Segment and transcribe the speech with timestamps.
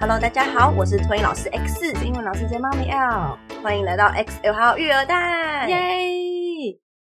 [0.00, 5.76] Hello，大家好，我是托英老师 X，英文老师 J 妈咪 L，欢迎来到 X L 号育儿袋，耶！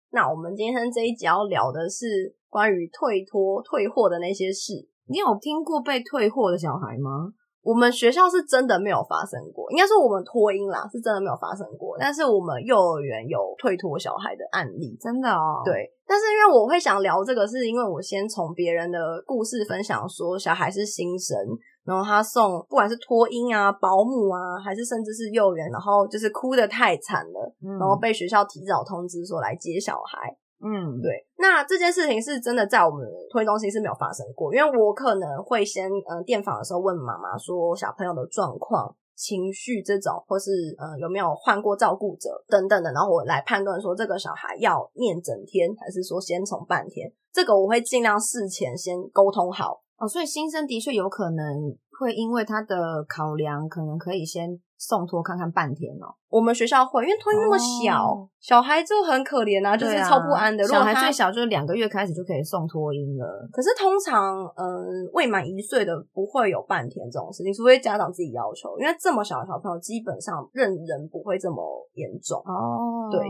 [0.10, 4.74] 那我们今天这一集要聊的是关于退脱、退货的那些事。
[5.06, 7.34] 你有听过被退货的小孩吗？
[7.62, 15.62] 我们学校是真的没有发生过，应该说我们托婴啦是真的没有发生过，但是我们幼儿园有退脱小孩的案例，真的哦。
[15.64, 21.38] 对，但是因为我会想聊这个，是因为我先从别人的故事分享说，小孩是新生，
[21.88, 30.36] 然后他送不管是托婴啊、保姆啊，还是甚至是幼儿园，然后就是哭的太惨了，然后被学校提早通知说来接小孩。
[30.60, 49.84] 嗯，对，那这件事情是真的在我们托婴中心是没有发生过，因为我可能会先嗯电访的时候问妈妈说小朋友的状况、情绪这种，或是嗯有没有换过照顾者等等的，然后我来判断说这个小孩要念整天，还是说先从半天，这个我会尽量事前先沟通好。
[49.98, 56.14] 哦，所以新生的确有可能会因为他的考量，可能可以先送托看看半天哦。
[56.30, 60.64] 我们学校会，因为托婴那么小，哦小孩就很可怜啊，就是对啊超不安的。
[60.64, 63.50] 如果他小孩最小就是两个月开始就可以送托婴了。
[63.52, 68.78] 可是通常，嗯，未满一岁的不会有半天这种事情，除非家长自己要求。
[68.80, 72.38] 因为这么小的小朋友，基本上认人不会这么严重。
[72.46, 73.28] 哦，对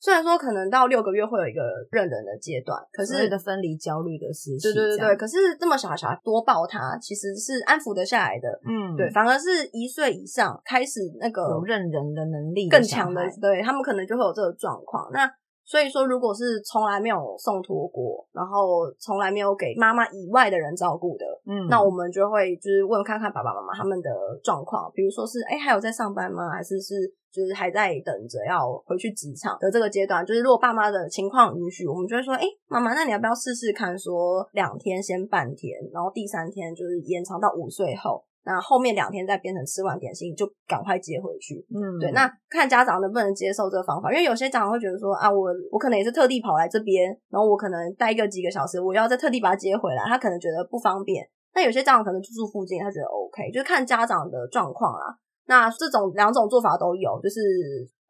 [0.00, 8.48] 虽然说可能到六个月会有一个认人的阶段，可是的分离焦虑的时期，对对对对，可是这么小的小孩多抱他，其实是安抚得下来的。
[8.66, 15.10] 嗯，对，反而是一岁以上开始那个有认人的能力，更强的，对他们可能就会有这个状况。
[15.12, 15.30] 那
[15.70, 24.10] 所以说，如果是从来没有送托过，然后从来没有给妈妈以外的人照顾的，嗯，那我们就会就是问看看爸爸妈妈他们的
[24.42, 26.50] 状况，比如说是哎还有在上班吗？
[26.50, 26.94] 还是是
[27.30, 30.26] 就是还在等着要回去职场的这个阶段？
[30.26, 38.24] 就是如果爸妈的情况允许，我们就会说，哎妈妈，那你要不要试试看，说两天先半天，然后第三天就是延长到五岁后。
[38.44, 51.22] 那后面两天再变成吃完点心就赶快接回去，嗯，对，那看家长能不能接受这个方法，因为有些家长会觉得说啊，我我可能也是特地跑来这边，然后我可能待个几个小时，我要再特地把他接回来，他可能觉得不方便。
[51.54, 55.14] 那有些家长可能就住附近，他觉得 OK，就是看家长的状况啦。
[55.46, 57.40] 那这种两种做法都有，就是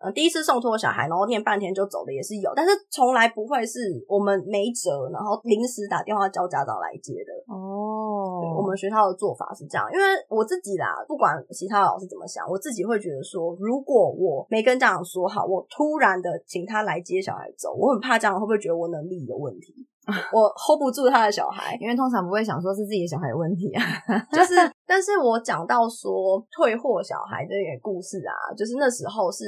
[0.00, 3.78] 呃第一次送托小孩，然后念半天就走的也是有，但是从来不会是
[4.08, 7.32] 我们没辙，然后临时打电话叫家长来接的。
[7.52, 19.74] 哦，我们学校的做法是这样，因为我自己啦，不管其他老师怎么想，我自己会觉得说，如果我没跟家长说好，我突然的请他来接小孩走，我很怕家长会不会觉得我能力有问题，
[20.32, 21.76] 我 hold 不住他的小孩。
[21.80, 23.82] 因为通常不会想说是自己的小孩有问题啊，
[24.32, 24.54] 就是，
[24.86, 29.44] 但是我讲到说退货小孩这个故事啊，就是那时候是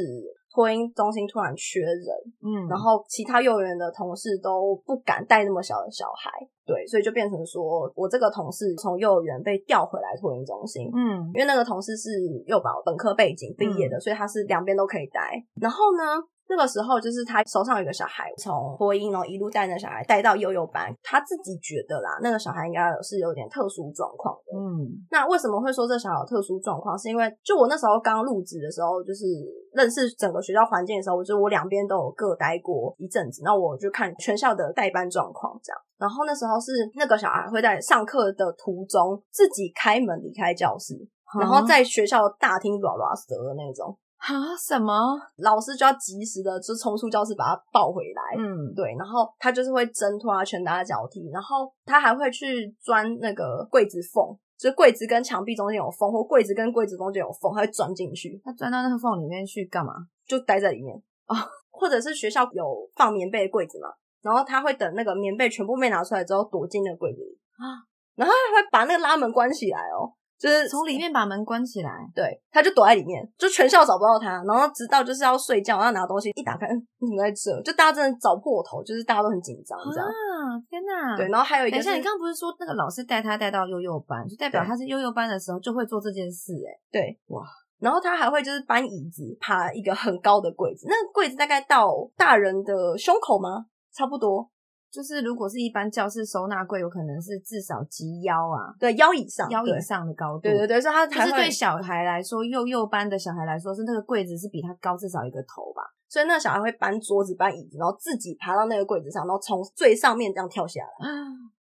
[0.53, 2.07] 托婴中心突然缺人，
[2.43, 2.69] 嗯。
[2.69, 6.31] 然后其他幼儿园的同事都不敢带那么小的小孩，
[6.67, 11.31] 对，所以就变成说我这个同事从幼儿园被调回来托婴中心，嗯。
[11.35, 12.11] 因为那个同事是
[12.47, 15.43] 幼保本科背景毕业的，所以他是两边都可以带。
[15.61, 16.21] 然后呢，
[16.55, 24.53] 那个时候就是他手上有一个小孩，从托婴然后一路带那个小孩带到幼幼班，他自己觉得啦，那个小孩应该是有点特殊状况的。
[24.53, 26.99] 嗯那为什么会说这小孩有特殊状况？
[26.99, 29.25] 是因为就我那时候刚入职的时候，就是
[29.73, 35.81] 认识整个学校环境的时候，我就我两边都有各待过一阵子，那我就看全校的代班状况这样。
[35.97, 40.95] 然后那时候是那个小孩会在上课的途中自己开门离开教室，
[41.39, 44.95] 然后在学校大厅拉拉舌的那种，啊什么？
[45.39, 48.23] 老师就要及时的就冲出教室把他抱回来。
[48.39, 59.93] 嗯对，然后他就是会挣脱啊，拳打脚踢，然后他还会去钻那个柜子缝，就是柜子跟墙壁中间有缝，或柜子跟柜子中间有缝，他会钻进去，他钻到那个缝里面去干嘛？
[60.25, 60.97] 就待在里面
[61.27, 61.35] 哦，
[61.71, 63.89] 或者是学校有放棉被的柜子嘛，
[64.23, 67.83] 然后他会等那个棉被全部被拿出来之后，躲进那个柜子里啊，
[68.15, 71.91] 然后他还会把那个拉门关起来哦，就是从里面把门关起来。
[72.13, 77.63] 对，他就躲在里面，就全校找不到他，然后直到就是要睡觉要拿东西，一打开，嗯， 你怎么在这？
[77.63, 80.07] 就大家真的找破头，就是大家都很紧张这样。
[80.09, 80.59] 啊！
[80.69, 81.17] 天哪！
[81.17, 86.81] 对，然后还有一等一下，你刚刚不是说那个老师带他带到幼幼班，就代表他是幼幼班的时候就会做这件事、欸？
[86.91, 87.43] 对，哇，
[87.79, 93.67] 然后他还会就是搬椅子，爬一个很高的柜子，那个柜子大概到大人的胸口吗？
[93.95, 94.51] 差不多，
[94.93, 99.81] 就是如果是一般教室收纳柜，有可能是至少及腰啊，对，腰以上，腰以。
[99.81, 100.43] 上的高度。
[100.43, 105.83] 对对对，所以他可是对小孩来说，幼幼班的小孩来说，是那个柜子是比他高至少一个头吧？
[106.09, 111.09] 所以那个小孩会搬桌子、搬椅子，然后自己爬到那个柜子上，然后从最上面这样跳下来。
[111.09, 111.11] 啊，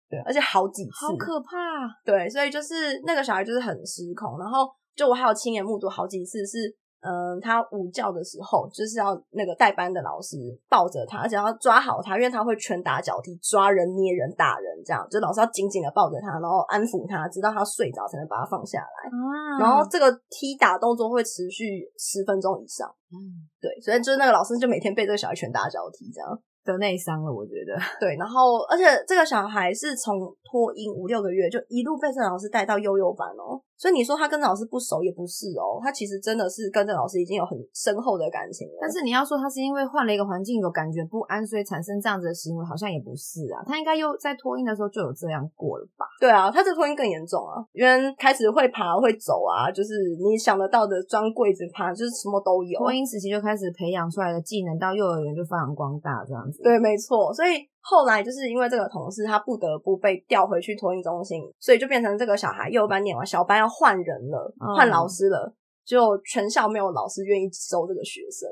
[0.10, 1.56] 对，而且好几次，好可怕！
[2.04, 6.58] 对，所以就是那个小孩就是很失控，然后就我还有亲眼目睹好几次是
[7.02, 10.38] 嗯，他午觉的时候就是要那个代班的老师
[10.70, 19.10] 抱着他，而且要抓好他，因为他会拳打脚踢、抓人、捏人、打人，这样就老师要紧紧的抱着他，然后安抚他，直到他睡着才能把他放下来。
[19.10, 26.40] 啊然后这个踢打动作会持续十分钟以上，嗯对，所以就是那个老师就每天被这个小孩拳打脚踢这样。
[26.64, 27.74] 得内伤了，我觉得。
[28.00, 38.78] 对，然后而且这个小孩是从托婴五六个月就一路被这个老师带到幼幼班哦，所以你说他跟老师不熟也不是哦，他其实真的是跟这个老师已经有很深厚的感情了。
[38.80, 43.66] 但是你要说他是因为换了一个环境有感觉不安，所以产生这样子的行为，好像也不是啊。
[43.66, 46.06] 他应该又在托婴的时候就有这样过了吧？
[46.20, 49.90] 对啊，他这个托婴更严重啊，因为开始会爬会走啊，就是
[50.22, 52.78] 你想得到的钻柜子爬，就是什么都有。
[52.78, 56.62] 脱音时期就开始培养出来的技能，到幼儿园就发扬光大，这样子。
[56.62, 57.34] 对，没错。
[57.34, 68.48] 所以后来就是因为这个同事，他不得不被调回去托婴中心，所以就变成这个小孩幼班念完，小班要换人了，嗯换老师了，就全校没有老师愿意收这个学生，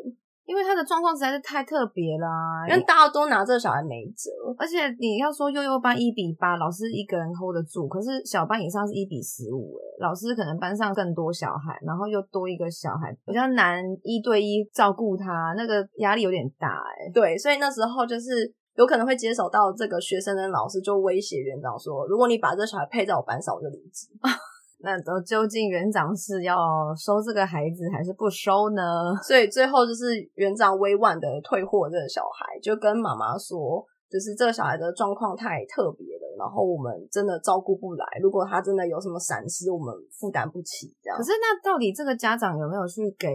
[0.45, 4.31] 因为他的状况实在是太特别啦、因为大家都拿这个小孩没辙。
[4.57, 24.07] 而且你要说幼幼班一比八，老师一个人 hold 得住，可是小班以上是一比十五，哎，老师可能班上更多小孩，然后又多一个小孩，比较难一对一照顾他，那个压力有点大，哎，对，所以那时候就是有可能会接手到这个学生的老师就威胁园长说，如果你把这小孩配在我班上，我就离职。
[24.79, 26.55] 那都究竟园长是要
[26.95, 28.81] 收这个孩子还是不收呢？
[29.21, 38.05] 所以最后就是园长委婉的退货这个小孩，就跟妈妈说，就是这个小孩的状况太特别了，然后我们真的照顾不来。
[38.21, 40.93] 如果他真的有什么闪失，我们负担不起。
[41.03, 43.29] 这样可，是那到底这个家长有没有去给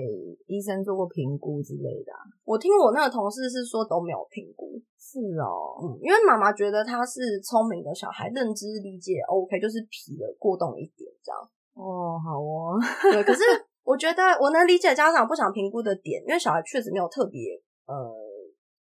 [0.47, 2.19] 医生做过评估之类的、啊？
[2.45, 11.41] 我听我那个同事是说都没有评估，是哦，嗯，因为妈妈觉得他是聪明的小孩，认知理解 OK，就是皮的过动一点这样。
[11.75, 12.79] 哦，好哦，
[13.13, 13.43] 对，可是
[13.85, 17.95] 我觉得我能理解家长不想评估的点，因为小孩确实没有特别呃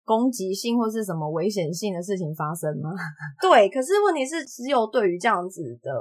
[0.03, 2.92] 攻击性或是什么危险性的事情发生吗？
[3.42, 5.92] 对，可是问题是，只有对于这样子的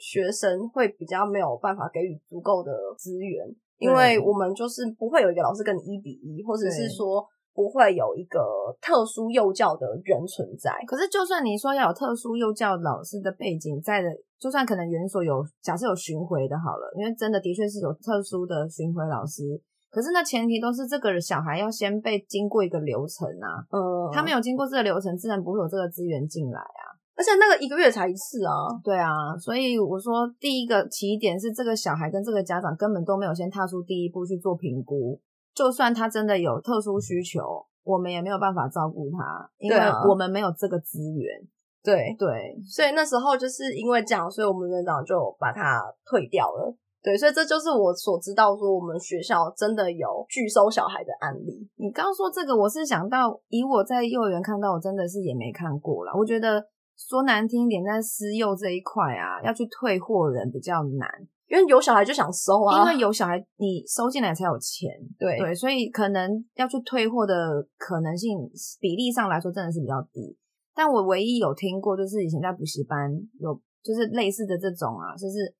[0.00, 3.46] 学生，会比较没有办法给予足够的资源，
[3.78, 7.24] 因为我们就是不会有一个老师跟你一比一，或者是对说
[7.54, 8.40] 不会有一个
[8.82, 10.72] 特殊幼教的人存在。
[10.86, 14.08] 可是就算你说要有特殊幼教老师的背景在的，
[14.38, 19.62] 就算可能园所有假设有巡回的好了，因为真的的确是有特殊的巡回老师。
[19.94, 26.82] 可是那前提都是这个小孩要先被经过一个流程啊，嗯，他没有经过这个流程，自然不会有这个资源进来啊。
[27.16, 28.52] 而且那个一个月才一次啊。
[28.82, 35.20] 对啊，所以我说第一个起点是这个小孩跟这个家长根本都没有先踏出第一步去做评估，
[35.54, 41.40] 就算他真的有特殊需求，我们也没有办法照顾他，因为我们没有这个资源。
[41.84, 46.74] 对，对，所以那时候就是因为这样，所以我们园长就把他退掉了。
[47.04, 51.68] 对，所以这就是我所知道说我们学校真的有拒收小孩的案例。
[51.76, 56.12] 你刚说这个，我是想到以我在幼儿园看到，我真的是也没看过啦。
[56.16, 56.64] 我觉得
[56.96, 61.06] 说难听一点，在私幼这一块啊，要去退货人比较难，
[61.46, 64.88] 因为有小孩就想收啊，因为有小孩你收进来才有钱。
[65.18, 68.38] 对对，所以可能要去退货的可能性
[68.80, 70.34] 比例上来说真的是比较低。
[70.74, 75.54] 但我唯一有听过，就是以前在补习班有就是类似的这种啊，就是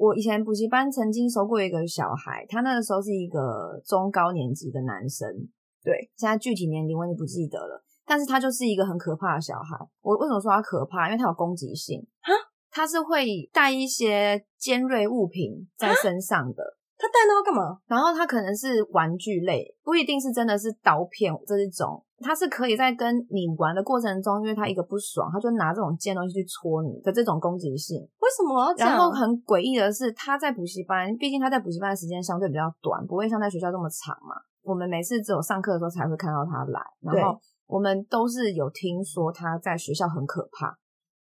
[0.00, 5.28] 我以前补习班曾经收过一个小孩，他那个时候是一个中高年级的男生，
[5.84, 9.76] 对，现在具体年龄我已经不记得了，但是他就是一个很可怕的小孩。
[10.00, 11.08] 我为什么说他可怕？
[11.08, 12.32] 因为他有攻击性哈，
[12.70, 16.78] 他是会带一些尖锐物品在身上的。
[17.00, 17.78] 他带那要干嘛？
[17.86, 27.96] 然后他可能是玩具类，不一定是真的是刀片这一种，它是可以在跟你玩的过程中，因为他一个不爽，他就拿这种尖东西去戳你的这种攻击性。
[27.96, 28.74] 为什么？
[28.76, 34.36] 然后很诡异的是，他在补习班，毕竟他在补习班的时间相对比较短，不会像在学校这么长嘛。
[34.62, 40.76] 我们每次只有上课的时候才会看到他来，然后我们都是有听说他在学校很可怕。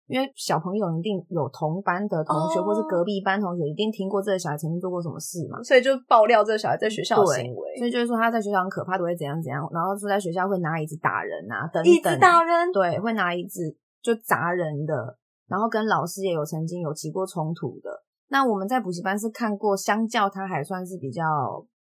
[0.06, 5.62] 因为小朋友一定有同班的同学，哦或是隔壁班同学，一定听过这个小孩曾经做过什么事嘛。
[5.62, 12.72] 所以就爆料这个小孩在学校的行为，所以就是说他在学校很可怕，都会怎样怎样，然后说在学校会拿椅子打人啊，等一等，直打人。
[12.72, 15.16] 对，会拿椅子就砸人的，
[15.48, 17.90] 然后跟老师也有曾经有起过冲突的。
[18.28, 21.22] 那我们在补习班是看过，相较他还算是比较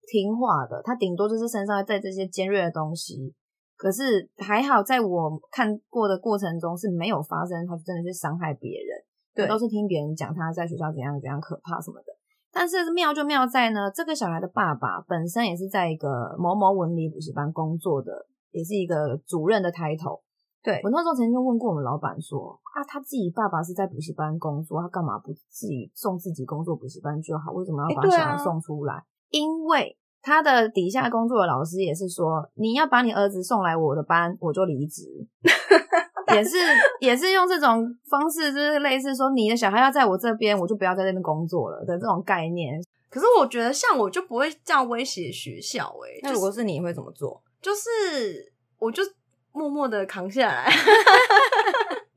[0.07, 3.33] 听话的，他顶多就是身上带这些尖锐的东西。
[3.81, 9.01] 可是还好，在我看过的过程中是没有发生他真的去伤害别人，
[9.33, 12.13] 对都是听别人讲他在学校怎样怎样可怕什么的。
[12.53, 20.21] 但是妙就妙在呢，这个小孩的爸爸本身也是在一个某某文理补习班工作的，也是一个主任的抬头。
[20.61, 27.51] 对我那时候曾经就问过我们老板说啊，他自己爸爸是在补习班工作，他干嘛不自己送自己工作补习班就好？
[27.53, 29.03] 为什么要把小孩送出来？
[29.31, 35.03] 因为他的底下工作的老师也是说，你要把你儿子送来我的班，我就离职。
[36.33, 36.57] 也是
[37.01, 42.81] 也是用这种方式，就是类似说，你的小孩要在我这边，我就不要在这边工作了的这种概念。
[43.09, 47.43] 可是我觉得像我就不会这样威胁学校哎、那如果是你会怎么做？
[47.61, 49.03] 就是我就
[49.51, 50.71] 默默的扛下来。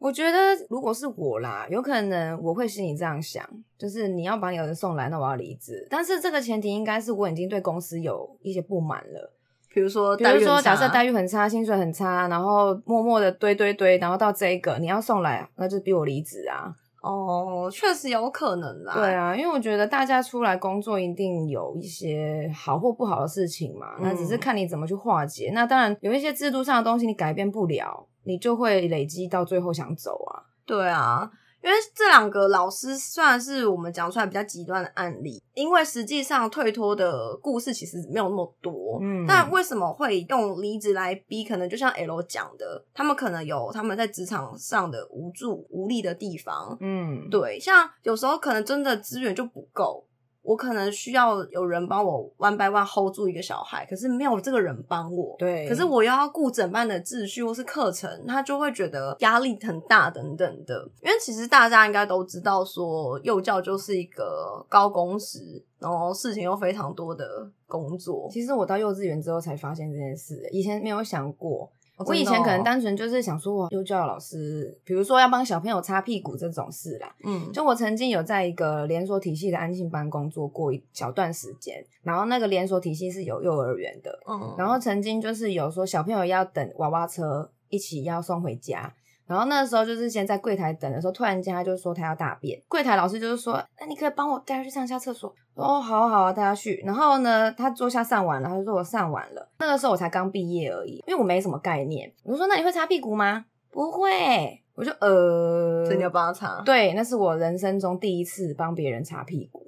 [0.05, 3.43] 我觉得如果是我啦，有可能我会心里这样想，
[3.79, 5.87] 就是你要把你儿子送来，那我要离职。
[5.89, 9.33] 但是这个前提应该是我已经对公司有一些不满了。
[9.73, 16.71] 比如说，比如说，假设待待遇很差，薪水很差，然后默默的堆堆堆，然后到这一个你要送来，那就逼我离职啊。
[17.01, 18.93] 哦，确实有可能啦。
[18.95, 25.51] 对啊，因为我觉得大家出来工作一定有一些好或不好的事情嘛，那只是看你怎么去化解。
[25.55, 30.43] 那当然有一些制度上的东西你改变不了，你就会累积到最后想走啊。
[30.67, 31.31] 对啊，
[31.63, 38.99] 因为这两个老师虽然是我们讲出来比较极端的案例，因为实际上退脱的故事其实没有那么多。
[39.03, 41.45] 嗯但为什么会用离职来逼？
[41.45, 46.77] 可能就像 L 讲的，他们可能有他们在职场上的无助、无力的地方。
[46.81, 50.07] 嗯，对，像有时候可能真的资源就不够，
[50.45, 55.35] 我可能需要有人帮我 one by one hold 住一个小孩，可是没有这个人帮我。
[55.39, 55.67] 对。
[55.67, 60.87] 可是我又要顾整班的秩序或是课程，他就会觉得压力很大等等的。
[61.03, 68.29] 因为其实大家应该都知道，说幼教就是一个高工时，然后事情又非常多的工作。
[68.31, 71.71] 其实我到幼稚园之后才发现这件事，以前没有想过。
[71.97, 77.15] 哦我以前可能单纯就是想说，我，幼教老师，比如说要帮小朋友擦屁股这种事啦。
[77.25, 88.93] 嗯，就我曾经有在一个连锁体系的安静班工作过一小段时间，然后那个连锁体系是有幼儿园的，嗯，然后曾经就是有说小朋友要等娃娃车一起要送回家，
[89.27, 95.35] 然后那个时候就是先在柜台等的时候，突然间他就说他要大便，柜台老师就是说，那你可以帮我带他去上下厕所。
[95.55, 96.83] 哦，好啊好啊，带他去。
[96.85, 99.51] 然后呢，他坐下上完了，他就说我上完了。
[99.59, 102.13] 那个时候我才刚毕业而已，因为我没什么概念。
[102.25, 103.45] 我就说那你会擦屁股吗？
[103.71, 104.61] 不会。
[104.77, 106.61] 我就呃，所以你要帮他擦。
[106.63, 109.65] 对，那是我人生中第一次帮别人擦屁股。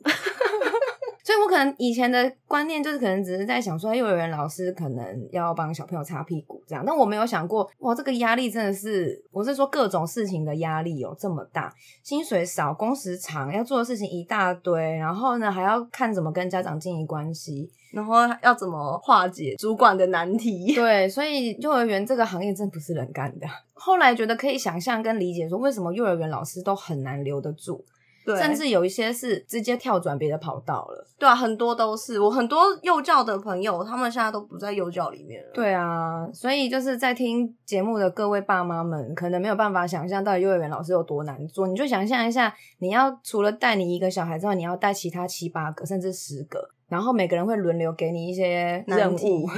[1.26, 18.14] 所以我可能以前的观念就是，可能只是在想说，幼儿园老师可能要帮小朋友擦屁股这样，但我没有想过，哇，这个压力真的是，我是说各种事情的压力有这么大，薪水少，工时长，要做的事情一大堆，然后呢还要看怎么跟家长经营关系，然后
[18.44, 20.74] 要怎么化解主管的难题？
[20.78, 23.48] 对，所以幼儿园这个行业真不是人干的。
[23.74, 27.84] 后来觉得可以想象跟理解说，为什么幼儿园老师都很难留得住，
[28.26, 31.06] 对，甚至有一些是直接跳转别的跑道了。
[31.16, 35.50] 对啊，很多都是我很多幼教的朋友，他们现在都不在幼教里面了。
[35.54, 41.68] 对啊，所以就是在听节目的各位爸妈们，可能没有办法想象到底幼儿园老师有多难做。
[41.68, 49.48] 你就想象一下，你要除了带你一个小孩之外，你要带其他七八个甚至十个，然后每个人会轮流给你一些任务。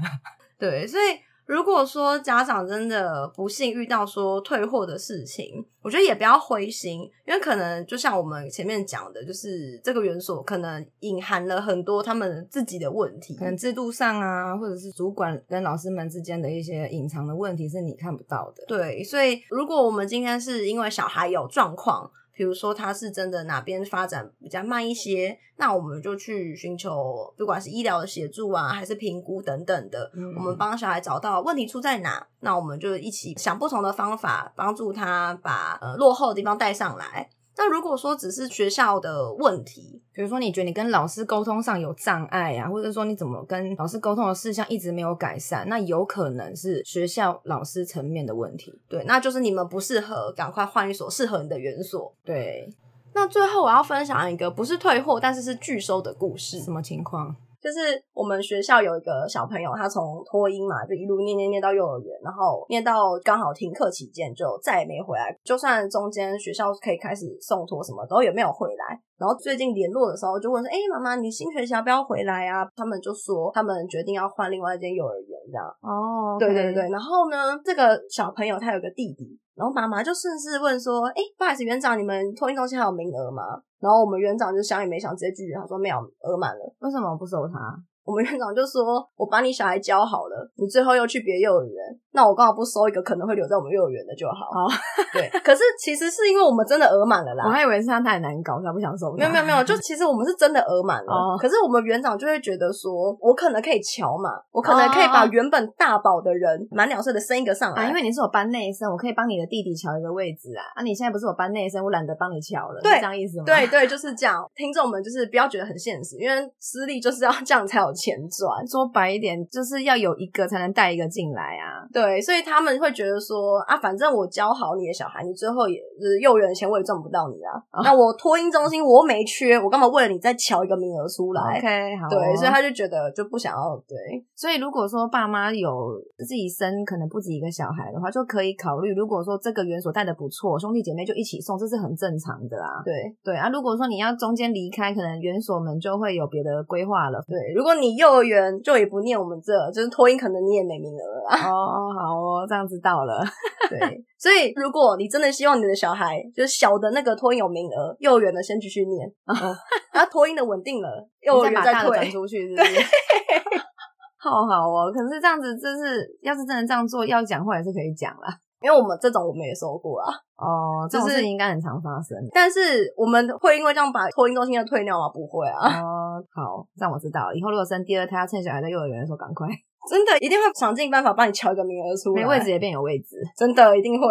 [0.58, 1.02] 对，所以
[1.48, 18.62] 如果说家长真的不幸遇到说退货的事情，我觉得也不要灰心，因为可能就像我们前面讲的，就是这个园所可能隐含了很多他们自己的问题，可能制度上啊，或者是主管跟老师们之间的一些隐藏的问题是你看不到的。
[18.68, 37.28] 对，所以如果我们今天是因为小孩有状况，比如说他是真的哪边发展比较慢一些，那我们就去寻求不管是医疗的协助啊，还是评估等等的，嗯我们帮小孩找到问题出在哪，那我们就一起想不同的方法，帮助他把呃落后的地方带上来。
[37.58, 48.72] 那如果说只是学校的问题，比如说，你觉得你跟老师沟通上有障碍啊，或者说你怎么跟老师沟通的事项一直没有改善，那有可能是学校老师层面的问题。
[48.88, 52.14] 对，那就是你们不适合，赶快换一所适合你的园所。
[52.24, 52.72] 对，
[53.12, 56.60] 那最后我要分享一个不是退货，但是是拒收的故事。
[56.60, 57.34] 什么情况？
[57.60, 65.36] 就是我们学校有一个小朋友，他从托婴嘛，就一路念念念到幼儿园，然后念到刚好停课期间就再也没回来。
[65.42, 69.00] 就算中间学校可以开始送托什么，都也没有回来。
[69.18, 75.66] 然后最近联络的时候就问说：“哎、妈妈，你新学期要不要回来啊？”他们就说他们决定要换另外一间幼儿园，这样。
[75.82, 83.42] 哦对对对，然后呢，这个小朋友他有个弟弟，然后妈妈就顺势问说：“哎，不好意思，园长，你们托运中心还有名额吗？”
[83.82, 86.74] 然后我们园长就想也没想，直接拒绝他说：“没有，额满了。
[86.78, 87.58] 为什么不收他？”
[88.06, 91.74] 我们园长就说：“我把你小孩教好了，你最后又去别幼儿园，
[92.18, 94.50] 那我刚好不收一个可能会留在我们幼儿园的就好。
[94.50, 94.66] 好，
[95.14, 95.30] 对。
[95.38, 97.44] 可是其实是因为我们真的额满了啦。
[97.46, 99.14] 我还以为是他太难搞，他不想收。
[99.14, 101.12] 没有没有没有，就其实我们是真的额满了。
[101.14, 107.84] 哦可是我们园长就会觉得说，我可能可以瞧嘛，我可能可以把原本大宝的人满两岁的生一个上来。
[107.84, 110.74] 啊，因为你是我班内生，我可以帮你的弟弟瞧一个位置啊。
[110.74, 113.44] 啊，你现在不是我班内生，我懒得帮你瞧了，对是这样意思吗？
[113.46, 114.44] 对对，就是这样。
[114.56, 118.66] 听众们就是不要觉得很现实，因为私立就是要 这样才有钱赚。
[118.66, 121.86] 说白一点，就是要有一个才能带一个进来啊。
[121.92, 127.52] 对，所以他们会觉得说啊，反正我教好你的小孩，你最后也是幼儿园的钱我也赚不到你啊。
[127.72, 133.96] 哦那我托婴中心我又没缺，我干嘛为了你再瞧一个名额出来？OK，好哦、对，所以他就觉得就不想要对。
[134.34, 142.82] 所以如果说爸妈有自己生可能不止一个小孩的话，就可以考虑，如果说这个园所带的不错，兄弟姐妹就一起送，这是很正常的啊。
[142.84, 147.22] 对对啊，如果说你要中间离开，可能园所们就会有别的规划了。
[147.26, 151.50] 对，如果你幼儿园就也不念我们这，就是托婴，可能你也没名额啊。
[151.50, 153.22] 哦，好哦，这样知道了。
[153.68, 153.78] 对，
[154.18, 159.34] 所以如果你真的希望你的小孩就是小的那个托婴有名额，幼儿园的先继续念，嗯，
[159.92, 162.10] 然后托婴的稳定了，幼儿园再把大的转退。
[162.10, 162.80] 出去，是不是？
[164.20, 168.34] 好好哦，可是这样子，就是要是真的这样做，要讲话也是可以讲啦。
[168.60, 172.18] 因为我们这种我们也收过啊，哦，这种事情应该很常发生。
[172.34, 175.08] 但是我们会因为这样把托婴中心的退掉吗？
[175.14, 177.34] 不会啊，哦，好，这样我知道了。
[177.36, 179.46] 以后如果生第二胎，要趁小孩在幼儿园的时候赶快，
[179.90, 183.16] 真的一定会想尽办法帮你敲一个名额出来，没位置也变有位置。
[183.36, 184.06] 真的一定会。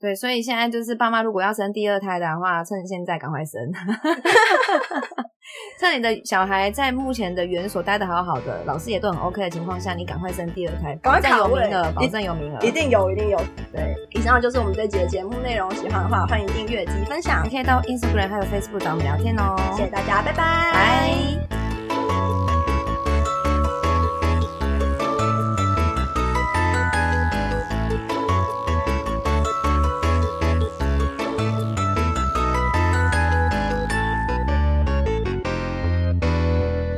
[0.00, 3.60] 对，所以现在就是爸妈如果要生第二胎的话，趁现在赶快生，
[5.80, 13.40] 趁你的小孩在目前的园所待的好好的，老师也都很 OK 的情况下，你赶快生第二胎，保证有位名额，保一证有名额，一定有，一定有。
[13.72, 13.92] 对。
[14.10, 19.56] 以上就是我们这集的节目内容，喜欢的话欢迎订阅及分享你，可以到 Instagram 还有 Facebook 找我们聊天哦。
[19.76, 20.70] 谢谢大家，拜拜。
[20.72, 21.57] 拜。